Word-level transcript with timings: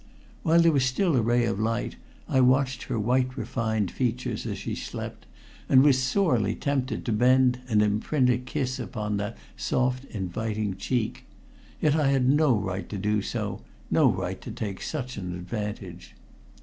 While 0.41 0.61
there 0.61 0.71
was 0.71 0.83
still 0.83 1.15
a 1.15 1.21
ray 1.21 1.45
of 1.45 1.59
light 1.59 1.95
I 2.27 2.41
watched 2.41 2.85
her 2.85 2.99
white 2.99 3.37
refined 3.37 3.91
features 3.91 4.47
as 4.47 4.57
she 4.57 4.73
slept, 4.73 5.27
and 5.69 5.83
was 5.83 6.01
sorely 6.01 6.55
tempted 6.55 7.05
to 7.05 7.11
bend 7.11 7.59
and 7.69 7.83
imprint 7.83 8.27
a 8.31 8.39
kiss 8.39 8.79
upon 8.79 9.17
that 9.17 9.37
soft 9.55 10.05
inviting 10.05 10.75
cheek. 10.75 11.25
Yet 11.79 11.93
I 11.93 12.07
had 12.07 12.27
no 12.27 12.57
right 12.57 12.89
to 12.89 12.97
do 12.97 13.21
so 13.21 13.61
no 13.91 14.09
right 14.11 14.41
to 14.41 14.49
take 14.49 14.81
such 14.81 15.17
an 15.17 15.35
advantage. 15.35 16.15